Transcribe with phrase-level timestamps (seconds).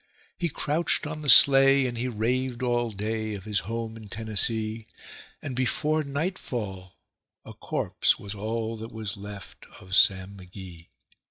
[0.35, 4.87] He crouched on the sleigh, and he raved all day of his home in Tennessee;
[5.43, 6.95] And before nightfall
[7.45, 10.87] a corpse was all that was left of Sam McGee.